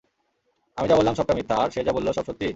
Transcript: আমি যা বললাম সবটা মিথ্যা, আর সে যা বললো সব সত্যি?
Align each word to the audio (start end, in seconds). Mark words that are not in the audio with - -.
আমি 0.77 0.87
যা 0.89 0.95
বললাম 0.95 1.15
সবটা 1.15 1.33
মিথ্যা, 1.33 1.55
আর 1.55 1.69
সে 1.71 1.79
যা 1.83 1.91
বললো 1.93 2.09
সব 2.13 2.25
সত্যি? 2.25 2.47